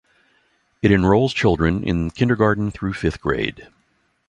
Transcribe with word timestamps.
It 0.81 0.91
enrolls 0.91 1.31
children 1.31 1.83
in 1.83 2.09
kindergarten 2.09 2.71
through 2.71 2.93
fifth 2.93 3.21
grade. 3.21 3.67